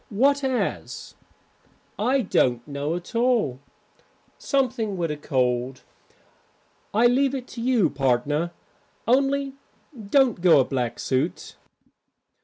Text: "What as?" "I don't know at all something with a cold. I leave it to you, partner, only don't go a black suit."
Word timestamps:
"What 0.09 0.43
as?" 0.43 1.13
"I 1.99 2.21
don't 2.21 2.67
know 2.67 2.95
at 2.95 3.13
all 3.13 3.59
something 4.39 4.97
with 4.97 5.11
a 5.11 5.15
cold. 5.15 5.83
I 6.91 7.05
leave 7.05 7.35
it 7.35 7.45
to 7.49 7.61
you, 7.61 7.87
partner, 7.87 8.49
only 9.07 9.53
don't 9.93 10.41
go 10.41 10.59
a 10.59 10.65
black 10.65 10.97
suit." 10.97 11.55